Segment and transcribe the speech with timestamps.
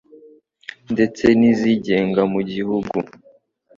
[0.93, 2.97] ndetse n izigenga mu gihugu